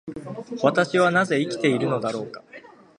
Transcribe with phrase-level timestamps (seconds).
[0.63, 2.41] 私はなぜ生きているのだろうか。